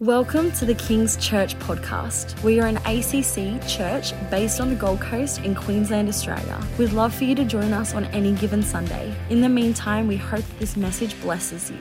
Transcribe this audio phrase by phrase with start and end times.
[0.00, 2.42] Welcome to the King's Church podcast.
[2.42, 6.62] We are an ACC church based on the Gold Coast in Queensland, Australia.
[6.76, 9.14] We'd love for you to join us on any given Sunday.
[9.30, 11.78] In the meantime, we hope this message blesses you.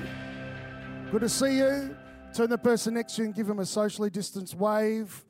[1.11, 1.93] Good to see you.
[2.33, 5.25] Turn the person next to you and give them a socially distanced wave.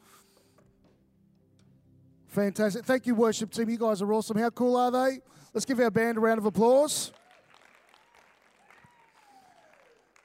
[2.27, 2.86] Fantastic.
[2.86, 3.67] Thank you, worship team.
[3.67, 4.38] You guys are awesome.
[4.38, 5.21] How cool are they?
[5.55, 7.11] Let's give our band a round of applause.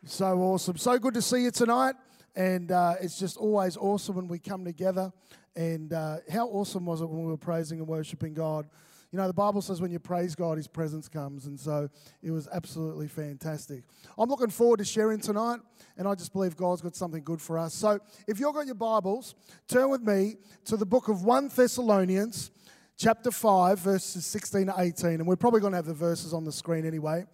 [0.04, 0.77] So awesome.
[0.77, 1.95] So good to see you tonight.
[2.36, 5.12] And uh, it's just always awesome when we come together.
[5.56, 8.66] And uh, how awesome was it when we were praising and worshiping God?
[9.12, 11.46] You know, the Bible says when you praise God, His presence comes.
[11.46, 11.91] And so
[12.22, 13.82] it was absolutely fantastic.
[14.16, 15.58] I'm looking forward to sharing tonight,
[15.96, 17.74] and I just believe God's got something good for us.
[17.74, 19.34] So if you've got your Bibles,
[19.66, 20.36] turn with me
[20.66, 22.52] to the book of 1 Thessalonians,
[22.97, 25.10] chapter 5, verses 16 to 18.
[25.14, 27.27] And we're probably going to have the verses on the screen anyway.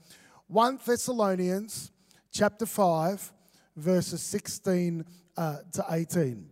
[0.49, 1.93] 1 Thessalonians,
[2.33, 3.33] chapter 5
[3.77, 5.05] verses 16
[5.37, 6.49] uh, to 18.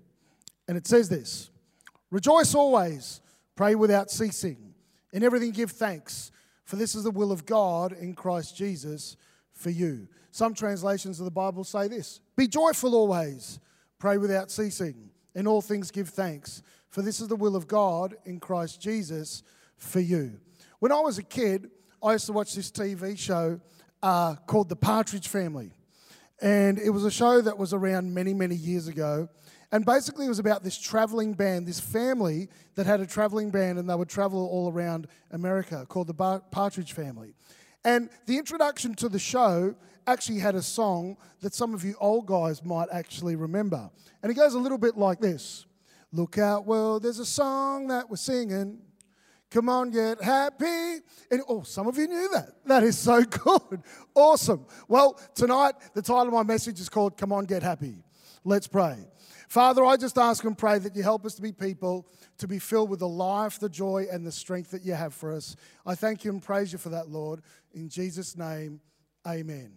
[0.69, 1.51] And it says this
[2.11, 3.21] Rejoice always,
[3.57, 4.75] pray without ceasing,
[5.13, 6.31] in everything give thanks,
[6.65, 9.17] for this is the will of God in Christ Jesus
[9.53, 10.09] for you.
[10.31, 13.61] Some translations of the Bible say this Be joyful always,
[13.99, 18.15] pray without ceasing, in all things give thanks, for this is the will of God
[18.25, 19.43] in Christ Jesus
[19.77, 20.39] for you.
[20.79, 21.71] When I was a kid,
[22.03, 23.61] I used to watch this TV show
[24.03, 25.73] uh, called The Partridge Family.
[26.45, 29.31] And it was a show that was around many, many years ago.
[29.73, 33.79] And basically, it was about this traveling band, this family that had a traveling band,
[33.79, 37.33] and they would travel all around America called the Partridge Family.
[37.83, 39.75] And the introduction to the show
[40.07, 43.89] actually had a song that some of you old guys might actually remember.
[44.23, 45.65] And it goes a little bit like this
[46.13, 48.81] Look out, world, there's a song that we're singing.
[49.55, 50.99] Come on, get happy.
[51.31, 52.55] And oh, some of you knew that.
[52.67, 53.83] That is so good.
[54.13, 54.67] Awesome.
[54.89, 58.03] Well, tonight, the title of my message is called Come on, get happy.
[58.43, 58.97] Let's pray.
[59.49, 62.59] Father, I just ask and pray that you help us to be people to be
[62.59, 65.55] filled with the life, the joy, and the strength that you have for us.
[65.87, 67.41] I thank you and praise you for that, Lord.
[67.73, 68.81] In Jesus' name,
[69.25, 69.71] amen.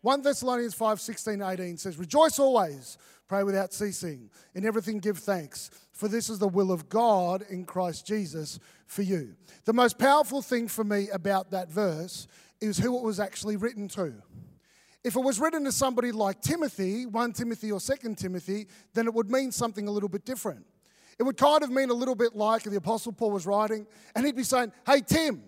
[0.00, 5.70] 1 Thessalonians 5 16, 18 says, Rejoice always, pray without ceasing, in everything give thanks,
[6.00, 9.34] for this is the will of God in Christ Jesus for you.
[9.66, 12.26] The most powerful thing for me about that verse
[12.58, 14.14] is who it was actually written to.
[15.04, 19.12] If it was written to somebody like Timothy, 1 Timothy or 2 Timothy, then it
[19.12, 20.64] would mean something a little bit different.
[21.18, 24.24] It would kind of mean a little bit like the Apostle Paul was writing, and
[24.24, 25.42] he'd be saying, Hey, Tim,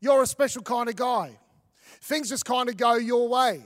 [0.00, 1.38] you're a special kind of guy.
[2.00, 3.62] Things just kind of go your way.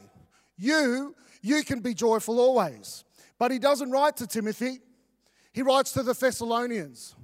[0.59, 3.04] You, you can be joyful always.
[3.38, 4.81] But he doesn't write to Timothy,
[5.53, 7.15] he writes to the Thessalonians.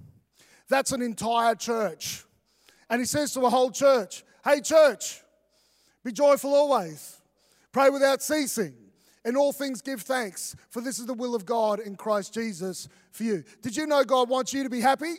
[0.68, 2.24] That's an entire church.
[2.90, 5.22] And he says to a whole church, Hey, church,
[6.04, 7.20] be joyful always,
[7.72, 8.74] pray without ceasing.
[9.24, 12.88] In all things, give thanks, for this is the will of God in Christ Jesus
[13.10, 13.42] for you.
[13.60, 15.14] Did you know God wants you to be happy?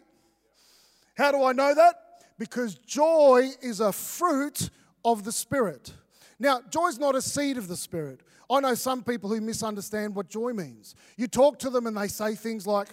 [1.17, 1.95] How do I know that?
[2.39, 4.69] Because joy is a fruit
[5.03, 5.93] of the Spirit.
[6.39, 8.21] Now, joy is not a seed of the Spirit.
[8.49, 10.95] I know some people who misunderstand what joy means.
[11.17, 12.89] You talk to them and they say things like,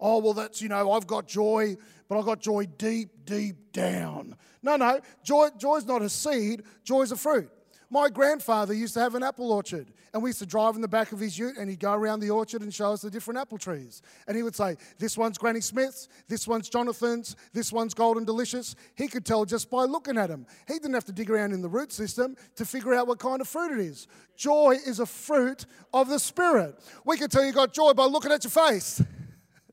[0.00, 1.76] oh, well, that's, you know, I've got joy,
[2.08, 4.36] but I've got joy deep, deep down.
[4.62, 7.50] No, no, joy, joy's not a seed, joy's a fruit.
[7.88, 10.88] My grandfather used to have an apple orchard, and we used to drive in the
[10.88, 13.38] back of his ute, and he'd go around the orchard and show us the different
[13.38, 14.02] apple trees.
[14.26, 18.74] And he would say, This one's Granny Smith's, this one's Jonathan's, this one's Golden Delicious.
[18.96, 20.46] He could tell just by looking at them.
[20.66, 23.40] He didn't have to dig around in the root system to figure out what kind
[23.40, 24.08] of fruit it is.
[24.36, 25.64] Joy is a fruit
[25.94, 26.74] of the Spirit.
[27.04, 29.00] We could tell you got joy by looking at your face.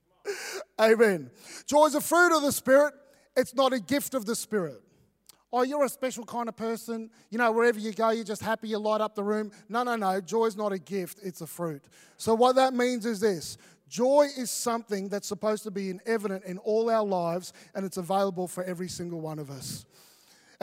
[0.80, 1.32] Amen.
[1.66, 2.94] Joy is a fruit of the Spirit,
[3.36, 4.83] it's not a gift of the Spirit.
[5.56, 7.12] Oh, you're a special kind of person.
[7.30, 9.52] You know, wherever you go, you're just happy, you light up the room.
[9.70, 10.20] No, no, no.
[10.20, 11.84] Joy is not a gift, it's a fruit.
[12.18, 16.58] So, what that means is this joy is something that's supposed to be evident in
[16.58, 19.86] all our lives, and it's available for every single one of us.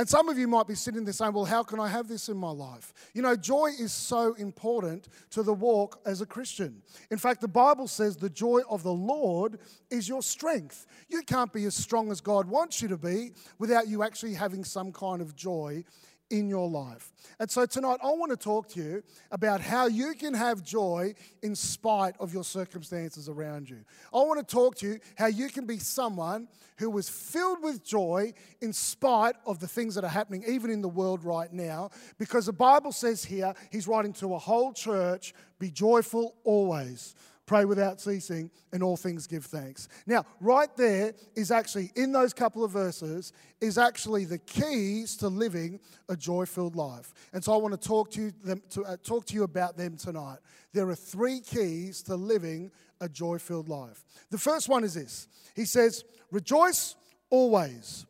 [0.00, 2.30] And some of you might be sitting there saying, Well, how can I have this
[2.30, 2.94] in my life?
[3.12, 6.80] You know, joy is so important to the walk as a Christian.
[7.10, 9.58] In fact, the Bible says the joy of the Lord
[9.90, 10.86] is your strength.
[11.10, 14.64] You can't be as strong as God wants you to be without you actually having
[14.64, 15.84] some kind of joy
[16.30, 17.12] in your life.
[17.38, 21.14] And so tonight, I want to talk to you about how you can have joy
[21.42, 23.78] in spite of your circumstances around you.
[24.12, 26.48] I want to talk to you how you can be someone
[26.78, 30.80] who is filled with joy in spite of the things that are happening, even in
[30.80, 35.34] the world right now, because the Bible says here, he's writing to a whole church
[35.58, 37.14] be joyful always.
[37.50, 39.88] Pray without ceasing, and all things give thanks.
[40.06, 45.26] Now, right there is actually, in those couple of verses, is actually the keys to
[45.26, 47.12] living a joy filled life.
[47.32, 49.76] And so I want to talk to you, them, to, uh, talk to you about
[49.76, 50.38] them tonight.
[50.72, 52.70] There are three keys to living
[53.00, 54.04] a joy filled life.
[54.30, 55.26] The first one is this
[55.56, 56.94] He says, Rejoice
[57.30, 58.06] always.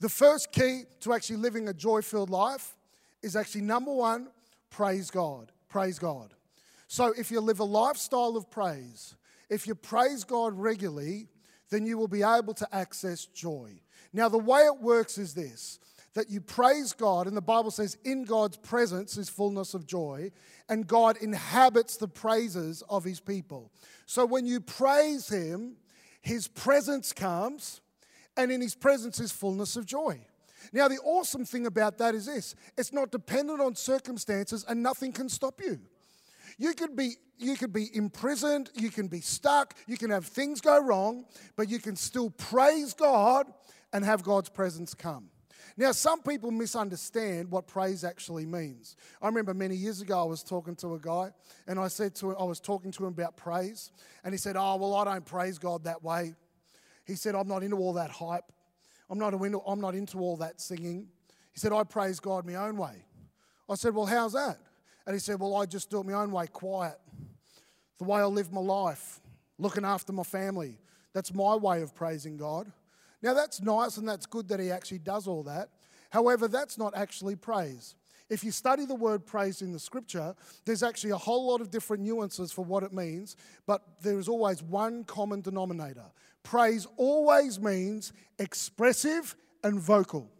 [0.00, 2.76] The first key to actually living a joy filled life
[3.22, 4.26] is actually number one,
[4.70, 5.52] praise God.
[5.68, 6.34] Praise God.
[6.92, 9.14] So if you live a lifestyle of praise,
[9.48, 11.28] if you praise God regularly,
[11.70, 13.80] then you will be able to access joy.
[14.12, 15.78] Now, the way it works is this
[16.12, 20.32] that you praise God, and the Bible says, in God's presence is fullness of joy,
[20.68, 23.72] and God inhabits the praises of his people.
[24.04, 25.76] So when you praise him,
[26.20, 27.80] his presence comes,
[28.36, 30.20] and in his presence is fullness of joy.
[30.74, 35.12] Now, the awesome thing about that is this it's not dependent on circumstances, and nothing
[35.12, 35.80] can stop you.
[36.62, 40.60] You could be you could be imprisoned, you can be stuck, you can have things
[40.60, 41.24] go wrong,
[41.56, 43.52] but you can still praise God
[43.92, 45.28] and have God's presence come.
[45.76, 48.94] Now, some people misunderstand what praise actually means.
[49.20, 51.30] I remember many years ago, I was talking to a guy,
[51.66, 53.90] and I said to him, I was talking to him about praise,
[54.22, 56.34] and he said, Oh, well, I don't praise God that way.
[57.04, 58.52] He said, I'm not into all that hype.
[59.10, 61.08] I'm not, into, I'm not into all that singing.
[61.52, 63.04] He said, I praise God my own way.
[63.68, 64.58] I said, Well, how's that?
[65.06, 66.98] And he said, Well, I just do it my own way, quiet.
[67.98, 69.20] The way I live my life,
[69.58, 70.78] looking after my family.
[71.12, 72.72] That's my way of praising God.
[73.22, 75.68] Now, that's nice and that's good that he actually does all that.
[76.10, 77.94] However, that's not actually praise.
[78.28, 80.34] If you study the word praise in the scripture,
[80.64, 84.28] there's actually a whole lot of different nuances for what it means, but there is
[84.28, 86.06] always one common denominator.
[86.42, 90.30] Praise always means expressive and vocal.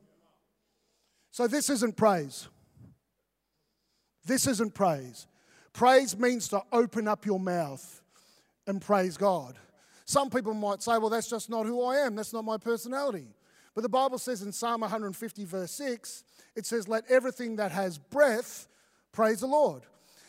[1.31, 2.49] So this isn't praise.
[4.24, 5.26] This isn't praise.
[5.72, 8.02] Praise means to open up your mouth
[8.66, 9.56] and praise God.
[10.04, 12.14] Some people might say, well, that's just not who I am.
[12.14, 13.26] That's not my personality.
[13.74, 16.24] But the Bible says in Psalm 150, verse 6,
[16.54, 18.69] it says, let everything that has breath
[19.12, 19.82] praise the Lord.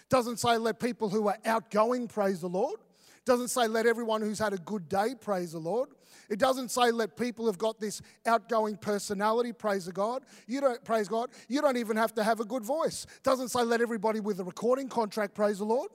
[0.10, 2.80] Doesn't say let people who are outgoing praise the Lord.
[3.26, 5.90] Doesn't say let everyone who's had a good day praise the Lord.
[6.30, 10.24] It doesn't say let people who've got this outgoing personality praise the God.
[10.48, 11.30] You don't praise God.
[11.48, 13.06] You don't even have to have a good voice.
[13.18, 15.90] It doesn't say let everybody with a recording contract praise the Lord.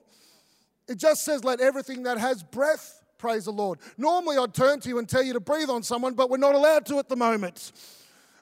[0.89, 3.79] It just says let everything that has breath praise the Lord.
[3.97, 6.55] Normally I'd turn to you and tell you to breathe on someone, but we're not
[6.55, 7.73] allowed to at the moment.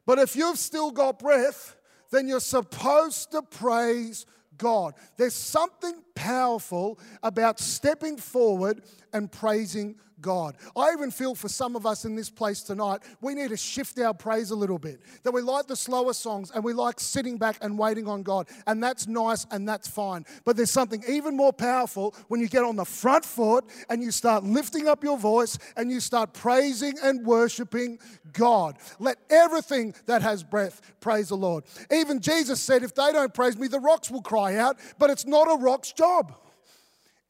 [0.04, 1.76] But if you've still got breath,
[2.10, 4.94] then you're supposed to praise God.
[5.16, 8.82] There's something powerful about stepping forward
[9.12, 9.96] and praising
[10.26, 10.56] God.
[10.76, 13.96] I even feel for some of us in this place tonight, we need to shift
[14.00, 15.00] our praise a little bit.
[15.22, 18.48] That we like the slower songs and we like sitting back and waiting on God.
[18.66, 20.26] And that's nice and that's fine.
[20.44, 24.10] But there's something even more powerful when you get on the front foot and you
[24.10, 28.00] start lifting up your voice and you start praising and worshiping
[28.32, 28.78] God.
[28.98, 31.62] Let everything that has breath praise the Lord.
[31.92, 34.76] Even Jesus said, if they don't praise me, the rocks will cry out.
[34.98, 36.34] But it's not a rock's job,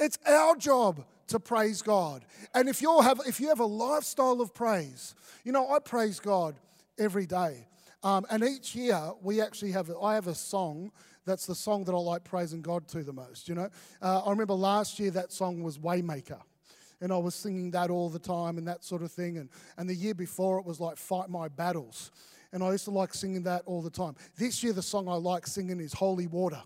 [0.01, 2.25] it's our job to praise God.
[2.55, 5.15] And if you have if you have a lifestyle of praise,
[5.45, 6.55] you know I praise God
[6.99, 7.67] every day.
[8.03, 10.93] Um, and each year we actually have I have a song
[11.25, 13.49] that's the song that I like praising God to the most.
[13.49, 13.69] You know,
[14.01, 16.41] uh, I remember last year that song was Waymaker.
[17.01, 19.37] And I was singing that all the time and that sort of thing.
[19.37, 22.11] And, and the year before it was like Fight My Battles.
[22.53, 24.15] And I used to like singing that all the time.
[24.39, 26.63] This year, the song I like singing is Holy Water.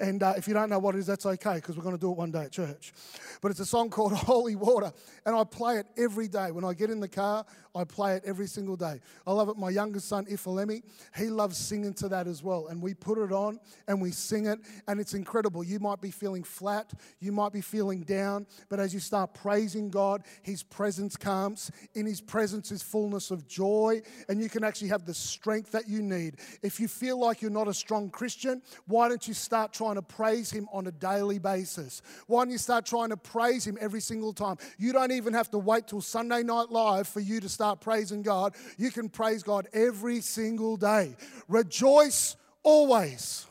[0.00, 2.00] And uh, if you don't know what it is, that's okay because we're going to
[2.00, 2.92] do it one day at church.
[3.40, 4.92] But it's a song called Holy Water.
[5.26, 6.52] And I play it every day.
[6.52, 7.44] When I get in the car,
[7.78, 9.00] I play it every single day.
[9.26, 9.56] I love it.
[9.56, 10.82] My youngest son, Ifalemi,
[11.16, 12.68] he loves singing to that as well.
[12.68, 14.58] And we put it on and we sing it.
[14.86, 15.62] And it's incredible.
[15.62, 18.46] You might be feeling flat, you might be feeling down.
[18.68, 21.70] But as you start praising God, His presence comes.
[21.94, 24.00] In His presence is fullness of joy.
[24.28, 26.36] And you can actually have the strength that you need.
[26.62, 29.98] If you feel like you're not a strong Christian, why don't you start trying?
[29.98, 32.02] to praise Him on a daily basis?
[32.26, 34.56] Why don't you start trying to praise Him every single time?
[34.78, 38.22] You don't even have to wait till Sunday Night Live for you to start praising
[38.22, 38.54] God.
[38.76, 41.16] You can praise God every single day.
[41.48, 43.46] Rejoice always.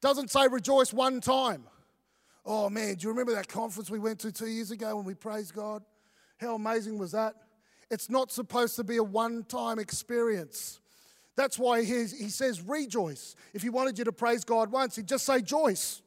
[0.00, 1.64] Doesn't say rejoice one time.
[2.46, 5.14] Oh man, do you remember that conference we went to two years ago when we
[5.14, 5.82] praised God?
[6.38, 7.34] How amazing was that?
[7.90, 10.80] It's not supposed to be a one time experience.
[11.36, 13.36] That's why he, he says rejoice.
[13.54, 16.02] If he wanted you to praise God once, he'd just say joyce.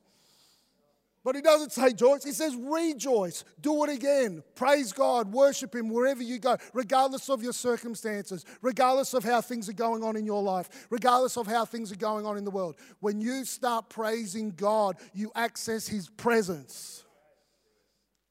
[1.23, 3.43] But he doesn't say joyce, he says rejoice.
[3.59, 4.41] Do it again.
[4.55, 9.69] Praise God, worship Him wherever you go, regardless of your circumstances, regardless of how things
[9.69, 12.49] are going on in your life, regardless of how things are going on in the
[12.49, 12.75] world.
[13.01, 17.03] When you start praising God, you access His presence.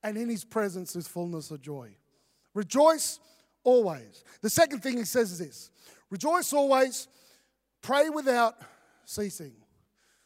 [0.02, 1.94] and in his presence is fullness of joy.
[2.54, 3.20] Rejoice
[3.64, 4.25] always.
[4.40, 5.70] The second thing he says is this
[6.11, 7.06] rejoice always,
[7.82, 8.56] pray without
[9.04, 9.52] ceasing.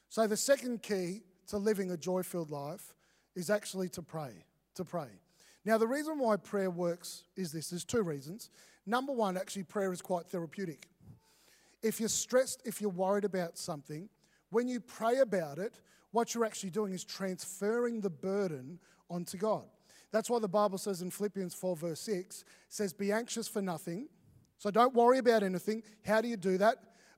[0.09, 2.95] So, the second key to living a joy filled life
[3.35, 4.45] is actually to pray.
[4.77, 5.09] To pray.
[5.65, 8.51] Now, the reason why prayer works is this there's two reasons.
[8.87, 10.89] Number one, actually, prayer is quite therapeutic.
[11.83, 14.09] If you're stressed, if you're worried about something,
[14.51, 15.81] when you pray about it,
[16.13, 18.79] what you're actually doing is transferring the burden
[19.11, 19.65] onto God.
[20.13, 24.09] That's why the Bible says in Philippians 4, verse 6, says, Be anxious for nothing.
[24.59, 25.83] So don't worry about anything.
[26.07, 26.77] How do you do that?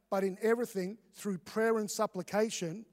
[0.09, 2.87] But in everything, through prayer and supplication,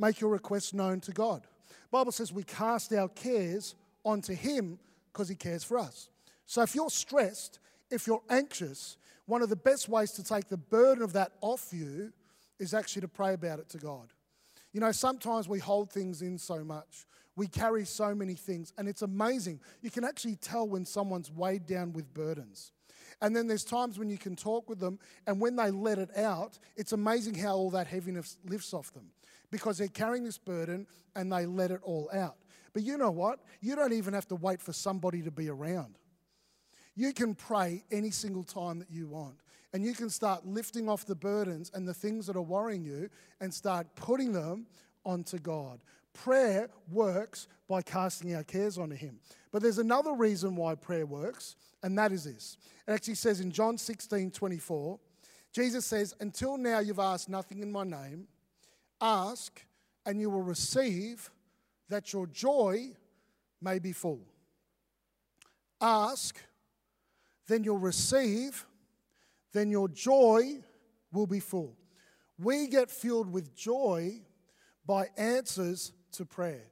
[0.00, 1.42] make your requests known to God.
[1.90, 4.78] Bible says we cast our cares onto Him
[5.12, 6.08] because He cares for us.
[6.46, 7.58] So if you're stressed,
[7.90, 11.68] if you're anxious, one of the best ways to take the burden of that off
[11.72, 12.12] you
[12.58, 14.08] is actually to pray about it to God.
[14.72, 17.06] You know, sometimes we hold things in so much.
[17.36, 19.60] We carry so many things, and it's amazing.
[19.82, 22.72] You can actually tell when someone's weighed down with burdens.
[23.22, 26.16] And then there's times when you can talk with them, and when they let it
[26.16, 29.10] out, it's amazing how all that heaviness lifts off them
[29.50, 32.36] because they're carrying this burden and they let it all out.
[32.72, 33.40] But you know what?
[33.60, 35.96] You don't even have to wait for somebody to be around.
[36.94, 39.36] You can pray any single time that you want.
[39.72, 43.08] And you can start lifting off the burdens and the things that are worrying you
[43.40, 44.66] and start putting them
[45.04, 45.80] onto God.
[46.12, 49.20] Prayer works by casting our cares onto Him.
[49.52, 52.56] But there's another reason why prayer works, and that is this.
[52.86, 54.98] It actually says in John 16 24,
[55.52, 58.26] Jesus says, Until now you've asked nothing in my name.
[59.00, 59.64] Ask,
[60.04, 61.30] and you will receive,
[61.88, 62.90] that your joy
[63.60, 64.20] may be full.
[65.80, 66.38] Ask,
[67.46, 68.64] then you'll receive,
[69.52, 70.58] then your joy
[71.12, 71.76] will be full.
[72.38, 74.20] We get filled with joy
[74.86, 76.70] by answers to prayer.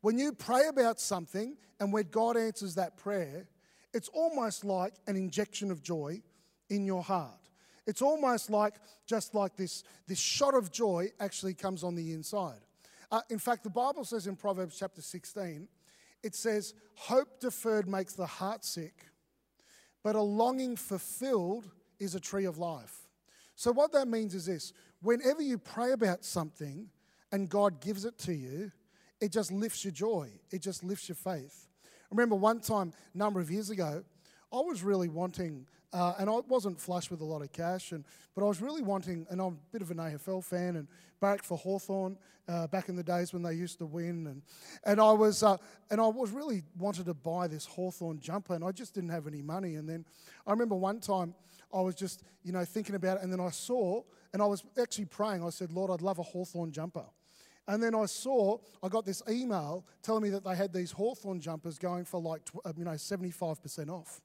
[0.00, 3.46] When you pray about something and when God answers that prayer,
[3.92, 6.22] it's almost like an injection of joy
[6.68, 7.39] in your heart.
[7.86, 8.74] It's almost like
[9.06, 12.60] just like this, this shot of joy actually comes on the inside.
[13.10, 15.66] Uh, in fact, the Bible says in Proverbs chapter 16,
[16.22, 19.06] it says, Hope deferred makes the heart sick,
[20.04, 21.68] but a longing fulfilled
[21.98, 23.08] is a tree of life.
[23.56, 24.72] So, what that means is this
[25.02, 26.88] whenever you pray about something
[27.32, 28.70] and God gives it to you,
[29.20, 31.68] it just lifts your joy, it just lifts your faith.
[31.84, 34.02] I remember one time, a number of years ago,
[34.52, 38.04] I was really wanting, uh, and I wasn't flush with a lot of cash, and,
[38.34, 40.86] but I was really wanting, and I'm a bit of an AFL fan and
[41.20, 42.16] barracked for Hawthorn
[42.48, 44.42] uh, back in the days when they used to win, and,
[44.84, 45.56] and I was uh,
[45.90, 49.26] and I was really wanted to buy this Hawthorn jumper, and I just didn't have
[49.26, 49.76] any money.
[49.76, 50.04] And then
[50.46, 51.34] I remember one time
[51.74, 54.64] I was just you know thinking about it, and then I saw, and I was
[54.80, 55.44] actually praying.
[55.44, 57.04] I said, Lord, I'd love a Hawthorn jumper.
[57.68, 61.40] And then I saw, I got this email telling me that they had these Hawthorn
[61.40, 64.20] jumpers going for like, uh, you know, 75% off.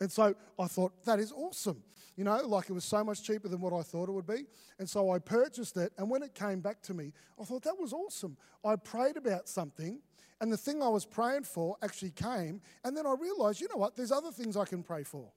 [0.00, 1.82] And so I thought, that is awesome.
[2.16, 4.44] You know, like it was so much cheaper than what I thought it would be.
[4.78, 5.92] And so I purchased it.
[5.96, 8.36] And when it came back to me, I thought, that was awesome.
[8.64, 10.00] I prayed about something,
[10.40, 12.60] and the thing I was praying for actually came.
[12.84, 13.96] And then I realized, you know what?
[13.96, 15.32] There's other things I can pray for.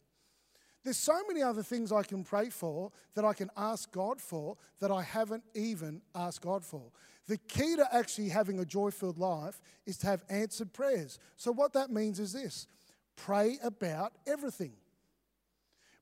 [0.84, 4.56] There's so many other things I can pray for that I can ask God for
[4.80, 6.92] that I haven't even asked God for.
[7.28, 11.18] The key to actually having a joy filled life is to have answered prayers.
[11.38, 12.68] So, what that means is this
[13.16, 14.74] pray about everything.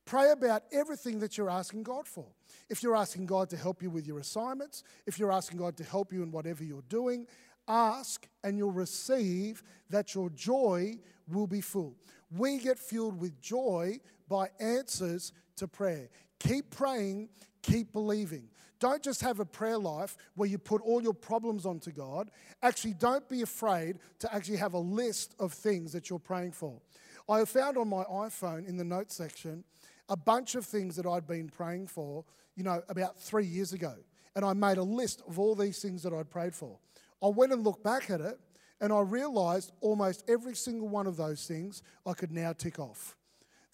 [0.04, 2.26] Pray about everything that you're asking God for.
[2.68, 5.84] If you're asking God to help you with your assignments, if you're asking God to
[5.84, 7.26] help you in whatever you're doing,
[7.66, 11.94] ask and you'll receive that your joy will be full.
[12.36, 16.10] We get filled with joy by answers to prayer.
[16.38, 17.30] Keep praying,
[17.62, 18.48] keep believing.
[18.84, 22.30] Don't just have a prayer life where you put all your problems onto God.
[22.62, 26.82] Actually, don't be afraid to actually have a list of things that you're praying for.
[27.26, 29.64] I found on my iPhone in the notes section
[30.10, 32.26] a bunch of things that I'd been praying for,
[32.56, 33.94] you know, about three years ago.
[34.36, 36.76] And I made a list of all these things that I'd prayed for.
[37.22, 38.38] I went and looked back at it
[38.82, 43.16] and I realized almost every single one of those things I could now tick off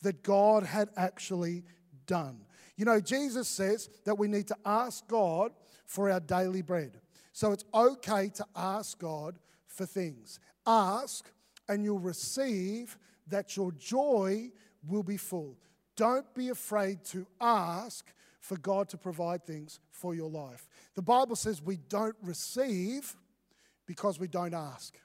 [0.02, 1.64] that God had actually
[2.06, 2.42] done.
[2.80, 5.52] You know, Jesus says that we need to ask God
[5.84, 6.98] for our daily bread.
[7.30, 10.40] So it's okay to ask God for things.
[10.66, 11.30] Ask
[11.68, 12.96] and you'll receive
[13.26, 14.50] that your joy
[14.88, 15.58] will be full.
[15.94, 20.66] Don't be afraid to ask for God to provide things for your life.
[20.94, 23.14] The Bible says we don't receive
[23.84, 24.98] because we don't ask.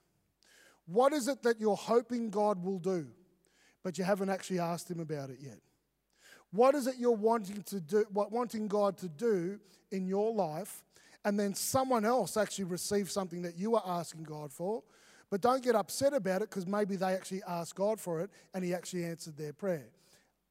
[0.86, 3.08] What is it that you're hoping God will do,
[3.84, 5.60] but you haven't actually asked Him about it yet?
[6.56, 9.60] What is it you're wanting to do, what wanting God to do
[9.92, 10.84] in your life,
[11.26, 14.84] and then someone else actually receives something that you are asking God for,
[15.30, 18.64] But don't get upset about it because maybe they actually asked God for it and
[18.64, 19.90] He actually answered their prayer.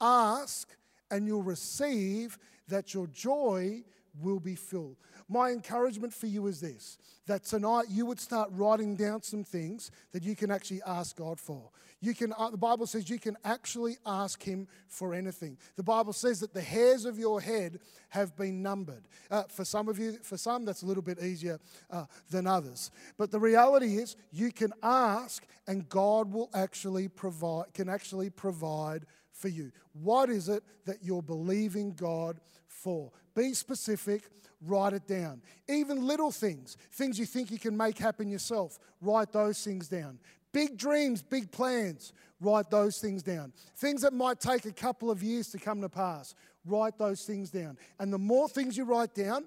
[0.00, 0.76] Ask
[1.11, 3.82] and you'll receive that your joy
[4.21, 4.97] will be filled.
[5.28, 9.90] My encouragement for you is this that tonight you would start writing down some things
[10.12, 11.71] that you can actually ask God for.
[12.00, 15.56] You can, uh, the Bible says you can actually ask Him for anything.
[15.76, 17.78] The Bible says that the hairs of your head
[18.11, 19.04] have been numbered.
[19.30, 21.59] Uh, for some of you, for some, that's a little bit easier
[21.90, 22.90] uh, than others.
[23.16, 27.73] But the reality is, you can ask, and God will actually provide.
[27.73, 29.71] Can actually provide for you.
[29.93, 33.12] What is it that you're believing God for?
[33.35, 34.31] Be specific
[34.67, 35.43] write it down.
[35.69, 40.19] Even little things, things you think you can make happen yourself, write those things down.
[40.53, 43.53] Big dreams, big plans, write those things down.
[43.76, 47.50] Things that might take a couple of years to come to pass, write those things
[47.50, 47.76] down.
[47.99, 49.47] And the more things you write down,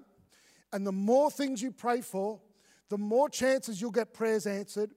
[0.72, 2.40] and the more things you pray for,
[2.90, 4.90] the more chances you'll get prayers answered.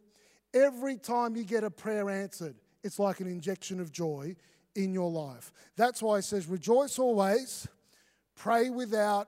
[0.53, 4.35] Every time you get a prayer answered, it's like an injection of joy
[4.75, 5.51] in your life.
[5.75, 7.67] That's why it says, Rejoice always,
[8.35, 9.27] pray without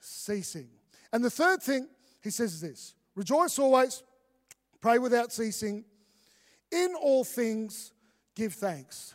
[0.00, 0.68] ceasing.
[1.12, 1.88] And the third thing
[2.22, 4.02] he says is this rejoice always,
[4.80, 5.84] pray without ceasing,
[6.70, 7.92] in all things
[8.34, 9.14] give thanks.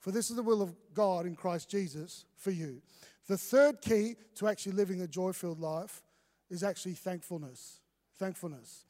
[0.00, 2.82] For this is the will of God in Christ Jesus for you.
[3.26, 6.02] The third key to actually living a joy filled life
[6.50, 7.80] is actually thankfulness.
[8.18, 8.84] Thankfulness.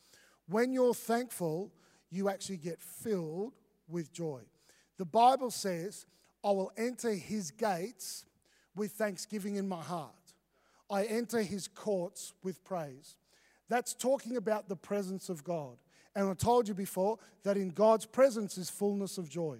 [0.48, 1.72] When you're thankful,
[2.10, 3.54] you actually get filled
[3.88, 4.40] with joy.
[4.98, 6.06] The Bible says,
[6.44, 8.26] I will enter his gates
[8.76, 10.12] with thanksgiving in my heart.
[10.90, 13.16] I enter his courts with praise.
[13.68, 15.78] That's talking about the presence of God.
[16.14, 19.58] And I told you before that in God's presence is fullness of joy.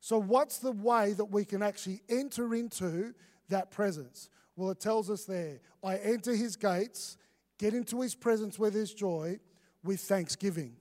[0.00, 3.14] So, what's the way that we can actually enter into
[3.48, 4.28] that presence?
[4.56, 7.16] Well, it tells us there I enter his gates,
[7.58, 9.38] get into his presence where there's joy,
[9.82, 10.74] with thanksgiving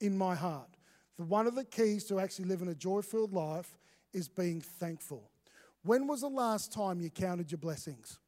[0.00, 0.68] in my heart.
[1.16, 3.78] The, one of the keys to actually living a joy filled life
[4.12, 5.30] is being thankful.
[5.82, 8.18] When was the last time you counted your blessings?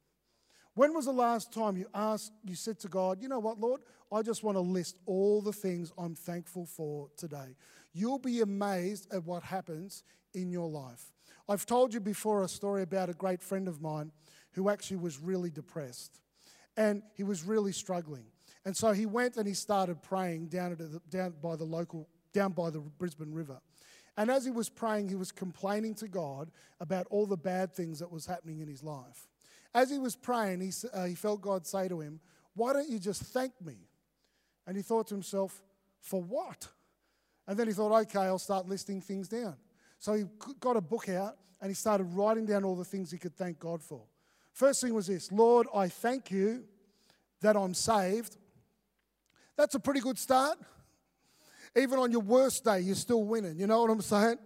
[0.75, 3.81] When was the last time you asked, you said to God, you know what, Lord,
[4.11, 7.55] I just want to list all the things I'm thankful for today.
[7.93, 11.11] You'll be amazed at what happens in your life.
[11.49, 14.11] I've told you before a story about a great friend of mine
[14.51, 16.21] who actually was really depressed
[16.77, 18.25] and he was really struggling.
[18.65, 22.51] And so he went and he started praying down, the, down by the local, down
[22.51, 23.59] by the Brisbane River.
[24.19, 26.51] And as he was praying, he was complaining to God
[26.81, 29.29] about all the bad things that was happening in his life.
[29.73, 32.19] As he was praying, he, uh, he felt God say to him,
[32.53, 33.77] Why don't you just thank me?
[34.67, 35.61] And he thought to himself,
[36.01, 36.67] For what?
[37.47, 39.55] And then he thought, Okay, I'll start listing things down.
[39.99, 40.25] So he
[40.59, 43.57] got a book out and he started writing down all the things he could thank
[43.57, 44.01] God for.
[44.51, 46.65] First thing was this Lord, I thank you
[47.39, 48.35] that I'm saved.
[49.55, 50.57] That's a pretty good start.
[51.75, 53.57] Even on your worst day, you're still winning.
[53.57, 54.37] You know what I'm saying?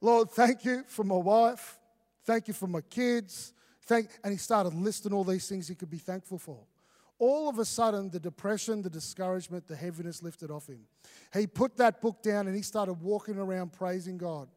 [0.00, 1.78] Lord, thank you for my wife.
[2.24, 3.52] Thank you for my kids.
[3.82, 6.58] Thank, and he started listing all these things he could be thankful for.
[7.18, 10.80] All of a sudden, the depression, the discouragement, the heaviness lifted off him.
[11.32, 14.48] He put that book down and he started walking around praising God.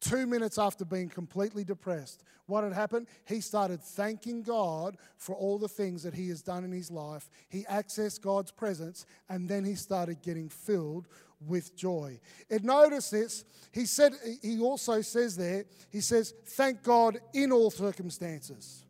[0.00, 3.06] Two minutes after being completely depressed, what had happened?
[3.24, 7.30] He started thanking God for all the things that he has done in his life.
[7.48, 11.08] He accessed God's presence and then he started getting filled
[11.40, 12.20] with joy.
[12.50, 17.70] And notice this, he said he also says there, he says, thank God in all
[17.70, 18.84] circumstances.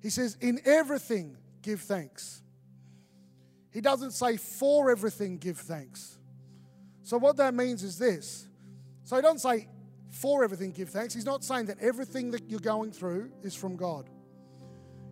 [0.00, 2.42] He says, in everything give thanks.
[3.72, 6.18] He doesn't say for everything give thanks.
[7.02, 8.48] So what that means is this.
[9.04, 9.68] So he doesn't say
[10.10, 11.14] for everything give thanks.
[11.14, 14.08] He's not saying that everything that you're going through is from God.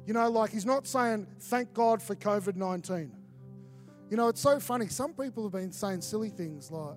[0.06, 3.19] You know, like he's not saying thank God for COVID 19.
[4.10, 4.88] You know, it's so funny.
[4.88, 6.96] Some people have been saying silly things like,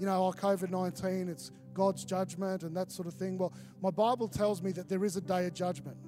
[0.00, 3.36] you know, oh, COVID 19, it's God's judgment and that sort of thing.
[3.36, 5.98] Well, my Bible tells me that there is a day of judgment,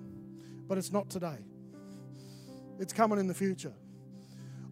[0.67, 1.37] but it's not today,
[2.79, 3.75] it's coming in the future.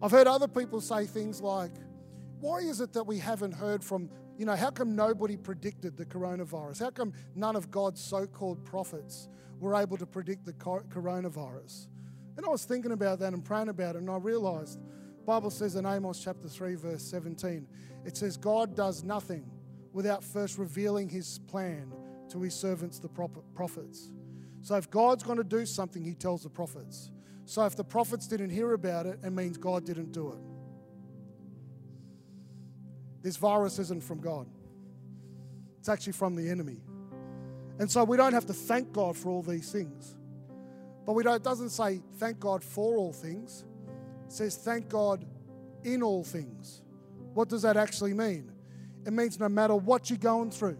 [0.01, 1.71] I've heard other people say things like,
[2.39, 6.05] why is it that we haven't heard from, you know, how come nobody predicted the
[6.05, 6.79] coronavirus?
[6.79, 9.27] How come none of God's so called prophets
[9.59, 11.87] were able to predict the coronavirus?
[12.35, 14.79] And I was thinking about that and praying about it, and I realized
[15.27, 17.67] Bible says in Amos chapter 3 verse 17,
[18.05, 19.45] it says God does nothing
[19.91, 21.91] without first revealing his plan
[22.29, 24.09] to his servants the prophets.
[24.61, 27.11] So if God's going to do something, he tells the prophets.
[27.43, 30.39] So if the prophets didn't hear about it, it means God didn't do it.
[33.21, 34.47] This virus isn't from God.
[35.77, 36.77] It's actually from the enemy.
[37.79, 40.15] And so we don't have to thank God for all these things.
[41.05, 43.65] But we don't, it doesn't say thank God for all things.
[44.27, 45.25] Says, Thank God
[45.83, 46.81] in all things.
[47.33, 48.51] What does that actually mean?
[49.05, 50.77] It means no matter what you're going through,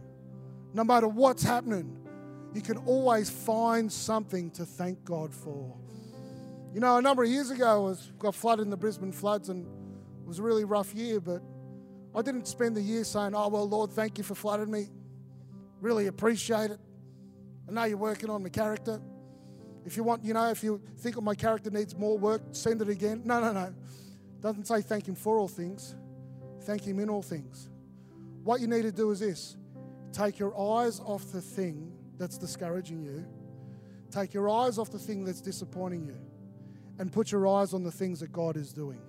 [0.74, 1.98] no matter what's happening,
[2.54, 5.78] you can always find something to thank God for.
[6.74, 9.50] You know, a number of years ago, I was, got flooded in the Brisbane floods,
[9.50, 11.42] and it was a really rough year, but
[12.16, 14.88] I didn't spend the year saying, Oh, well, Lord, thank you for flooding me.
[15.80, 16.80] Really appreciate it.
[17.68, 19.00] I know you're working on my character.
[19.88, 22.89] If you want, you know, if you think my character needs more work, send it
[22.89, 23.21] again.
[23.23, 23.73] No, no, no.
[24.41, 25.95] Doesn't say thank Him for all things,
[26.63, 27.69] thank Him in all things.
[28.43, 29.56] What you need to do is this
[30.12, 33.26] take your eyes off the thing that's discouraging you,
[34.12, 36.17] take your eyes off the thing that's disappointing you,
[37.00, 39.00] and put your eyes on the things that God is doing.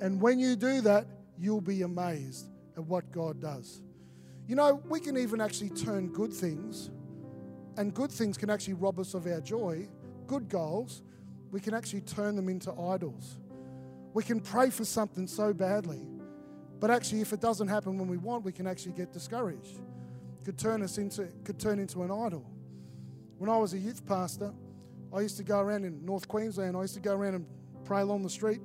[0.00, 3.82] And when you do that, you'll be amazed at what God does.
[4.46, 6.92] You know, we can even actually turn good things,
[7.76, 9.88] and good things can actually rob us of our joy.
[10.26, 11.02] Good goals,
[11.50, 13.38] we can actually turn them into idols.
[14.12, 16.00] We can pray for something so badly,
[16.80, 19.80] but actually, if it doesn't happen when we want, we can actually get discouraged.
[20.44, 22.44] Could turn us into could turn into an idol.
[23.38, 24.52] When I was a youth pastor,
[25.12, 26.76] I used to go around in North Queensland.
[26.76, 27.46] I used to go around and
[27.84, 28.60] pray along the street,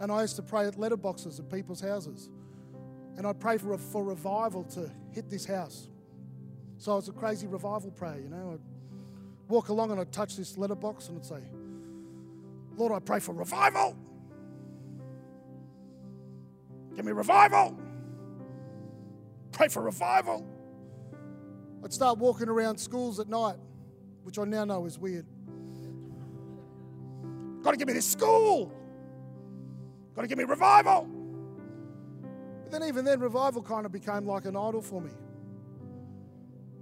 [0.00, 2.28] and I used to pray at letterboxes at people's houses,
[3.16, 5.88] and I'd pray for a, for revival to hit this house.
[6.78, 8.52] So I was a crazy revival prayer, you know.
[8.54, 11.40] I'd walk along and I'd touch this letterbox and I'd say,
[12.76, 13.96] Lord, I pray for revival.
[16.94, 17.78] Give me revival.
[19.52, 20.46] Pray for revival.
[21.84, 23.56] I'd start walking around schools at night,
[24.24, 25.26] which I now know is weird.
[27.62, 28.72] Got to give me this school.
[30.14, 31.08] Got to give me revival.
[32.62, 35.10] But then, even then, revival kind of became like an idol for me.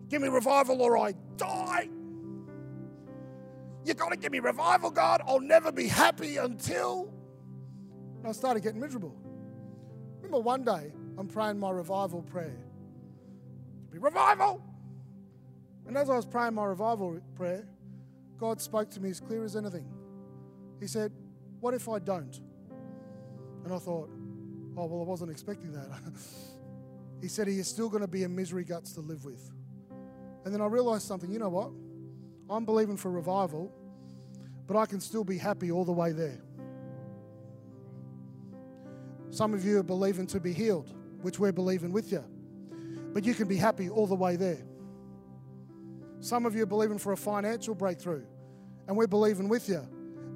[0.09, 1.89] Give me revival or I die.
[3.85, 5.23] You got to give me revival, God.
[5.27, 7.13] I'll never be happy until.
[8.19, 9.15] And I started getting miserable.
[10.17, 12.57] Remember one day, I'm praying my revival prayer.
[13.91, 14.63] Be revival.
[15.87, 17.69] And as I was praying my revival prayer,
[18.39, 19.87] God spoke to me as clear as anything.
[20.81, 21.13] He said,
[21.61, 22.41] What if I don't?
[23.65, 24.11] And I thought,
[24.77, 25.89] Oh, well, I wasn't expecting that.
[27.21, 29.51] he said, He is still going to be a misery guts to live with.
[30.45, 31.71] And then I realized something you know what?
[32.51, 33.73] I'm believing for revival,
[34.67, 36.41] but I can still be happy all the way there.
[39.31, 42.25] Some of you are believing to be healed, which we're believing with you,
[43.13, 44.63] but you can be happy all the way there.
[46.21, 48.25] Some of you are believing for a financial breakthrough,
[48.87, 49.87] and we're believing with you,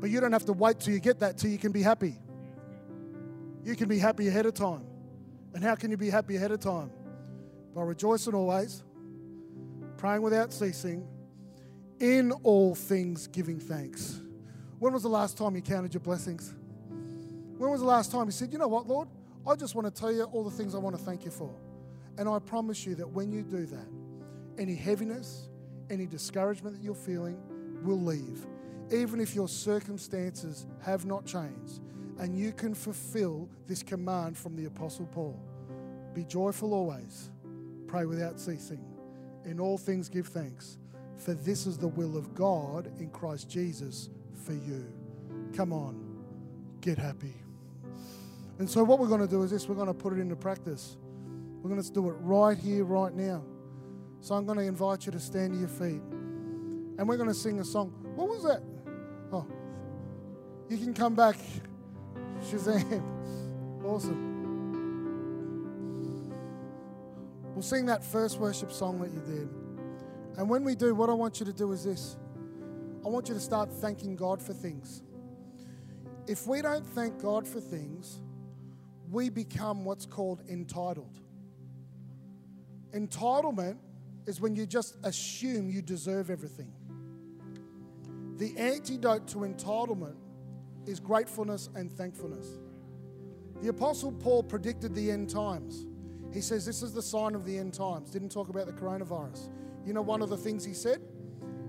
[0.01, 2.17] but you don't have to wait till you get that till you can be happy.
[3.63, 4.87] You can be happy ahead of time.
[5.55, 6.91] And how can you be happy ahead of time?
[7.75, 8.83] By rejoicing always,
[9.99, 11.07] praying without ceasing,
[12.01, 14.21] in all things giving thanks.
[14.79, 16.55] When was the last time you counted your blessings?
[17.59, 19.09] When was the last time you said, you know what, Lord?
[19.47, 21.53] I just want to tell you all the things I want to thank you for.
[22.17, 23.89] And I promise you that when you do that,
[24.57, 25.49] any heaviness,
[25.91, 27.37] any discouragement that you're feeling
[27.83, 28.47] will leave.
[28.93, 31.81] Even if your circumstances have not changed,
[32.19, 35.41] and you can fulfill this command from the Apostle Paul
[36.15, 37.31] Be joyful always,
[37.87, 38.85] pray without ceasing.
[39.49, 40.77] In all things, give thanks,
[41.17, 44.11] for this is the will of God in Christ Jesus
[44.45, 44.87] for you.
[45.57, 45.99] Come on,
[46.83, 47.35] get happy.
[48.59, 50.37] And so, what we're going to do is this we're going to put it into
[50.37, 50.99] practice.
[51.63, 53.43] We're going to do it right here, right now.
[54.21, 56.03] So, I'm going to invite you to stand to your feet.
[56.99, 57.91] And we're going to sing a song.
[58.17, 58.63] What was that?
[59.33, 59.47] Oh,
[60.69, 61.37] you can come back.
[62.51, 63.03] Shazam.
[63.85, 64.38] Awesome.
[67.59, 69.49] We'll sing that first worship song that you did.
[70.39, 72.17] And when we do, what I want you to do is this
[73.05, 75.03] I want you to start thanking God for things.
[76.29, 78.21] If we don't thank God for things,
[79.11, 81.19] we become what's called entitled.
[82.93, 83.79] Entitlement
[84.29, 86.71] is when you just assume you deserve everything.
[88.37, 90.15] The antidote to entitlement
[90.87, 92.47] is gratefulness and thankfulness.
[93.61, 95.88] The Apostle Paul predicted the end times.
[96.33, 98.11] He says this is the sign of the end times.
[98.11, 99.49] Didn't talk about the coronavirus.
[99.85, 101.01] You know, one of the things he said?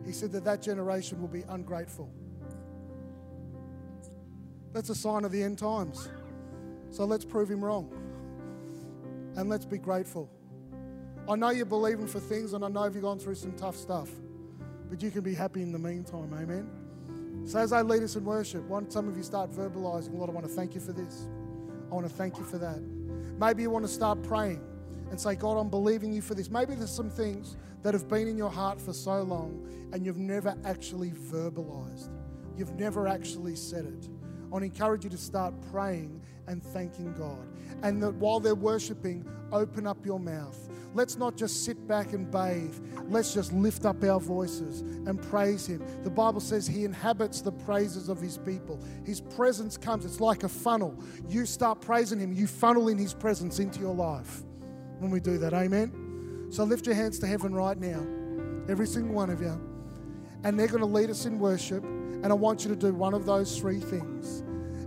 [0.06, 2.12] He said that that generation will be ungrateful.
[4.74, 6.10] That's a sign of the end times.
[6.92, 7.92] So let's prove him wrong.
[9.36, 10.30] And let's be grateful.
[11.28, 14.10] I know you're believing for things, and I know you've gone through some tough stuff,
[14.90, 16.34] but you can be happy in the meantime.
[16.34, 16.68] Amen.
[17.46, 20.34] So, as I lead us in worship, want some of you start verbalizing, Lord, I
[20.34, 21.28] want to thank you for this.
[21.92, 22.99] I want to thank you for that.
[23.40, 24.62] Maybe you want to start praying
[25.10, 26.50] and say, God, I'm believing you for this.
[26.50, 30.18] Maybe there's some things that have been in your heart for so long and you've
[30.18, 32.10] never actually verbalized,
[32.58, 34.10] you've never actually said it.
[34.44, 37.48] I want to encourage you to start praying and thanking God.
[37.84, 40.70] And that while they're worshiping, open up your mouth.
[40.94, 42.76] Let's not just sit back and bathe.
[43.08, 45.84] Let's just lift up our voices and praise Him.
[46.04, 48.80] The Bible says He inhabits the praises of His people.
[49.06, 51.02] His presence comes, it's like a funnel.
[51.30, 54.42] You start praising Him, you funnel in His presence into your life
[54.98, 55.54] when we do that.
[55.54, 56.48] Amen.
[56.50, 58.06] So lift your hands to heaven right now,
[58.68, 59.62] every single one of you.
[60.44, 61.84] And they're going to lead us in worship.
[61.84, 64.39] And I want you to do one of those three things.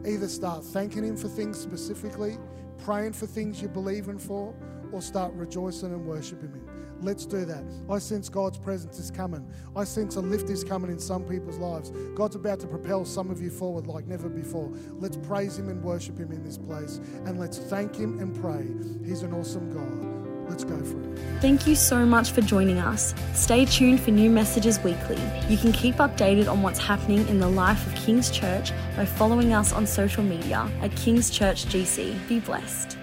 [0.07, 2.39] Either start thanking Him for things specifically,
[2.79, 4.55] praying for things you're believing for,
[4.93, 6.69] or start rejoicing and worshiping Him.
[7.01, 7.65] Let's do that.
[7.91, 9.49] I sense God's presence is coming.
[9.75, 11.91] I sense a lift is coming in some people's lives.
[12.15, 14.71] God's about to propel some of you forward like never before.
[14.91, 17.01] Let's praise Him and worship Him in this place.
[17.27, 18.69] And let's thank Him and pray.
[19.05, 20.12] He's an awesome God.
[20.49, 21.19] Let's go for it.
[21.41, 23.15] Thank you so much for joining us.
[23.35, 25.21] Stay tuned for new messages weekly.
[25.49, 29.53] You can keep updated on what's happening in the life of King's Church by following
[29.53, 32.29] us on social media at King's Church GC.
[32.29, 32.97] Be blessed.